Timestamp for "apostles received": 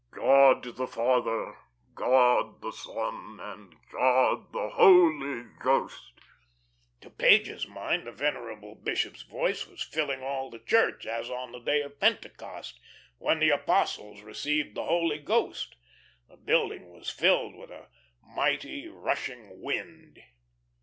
13.51-14.73